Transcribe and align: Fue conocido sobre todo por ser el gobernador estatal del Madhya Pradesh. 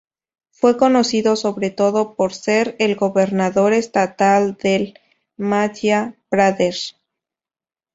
Fue 0.49 0.77
conocido 0.77 1.35
sobre 1.35 1.69
todo 1.69 2.15
por 2.15 2.33
ser 2.33 2.75
el 2.79 2.95
gobernador 2.95 3.71
estatal 3.71 4.57
del 4.59 4.95
Madhya 5.37 6.15
Pradesh. 6.27 6.97